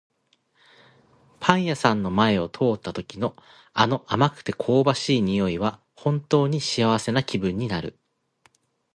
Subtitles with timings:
[1.39, 3.35] パン屋さんの前を通った時の、
[3.73, 7.99] あの甘くて香ばしい匂いは本当に幸せな気分になる。